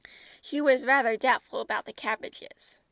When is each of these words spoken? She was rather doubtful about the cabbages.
She 0.41 0.59
was 0.59 0.83
rather 0.83 1.15
doubtful 1.15 1.61
about 1.61 1.85
the 1.85 1.93
cabbages. 1.93 2.75